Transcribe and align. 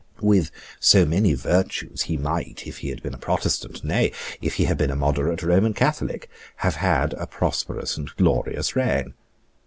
With 0.23 0.49
so 0.79 1.05
many 1.05 1.35
virtues 1.35 2.01
he 2.01 2.17
might, 2.17 2.65
if 2.65 2.79
he 2.79 2.89
had 2.89 3.03
been 3.03 3.13
a 3.13 3.19
Protestant, 3.19 3.83
nay, 3.83 4.11
if 4.41 4.55
he 4.55 4.63
had 4.63 4.75
been 4.75 4.89
a 4.89 4.95
moderate 4.95 5.43
Roman 5.43 5.75
Catholic, 5.75 6.27
have 6.65 6.77
had 6.77 7.13
a 7.13 7.27
prosperous 7.27 7.97
and 7.97 8.09
glorious 8.17 8.75
reign. 8.75 9.13